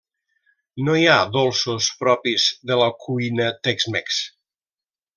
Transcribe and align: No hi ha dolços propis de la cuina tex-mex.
No 0.87 0.95
hi 1.01 1.05
ha 1.11 1.17
dolços 1.35 1.91
propis 2.01 2.49
de 2.73 2.81
la 2.83 2.91
cuina 3.07 3.49
tex-mex. 3.69 4.23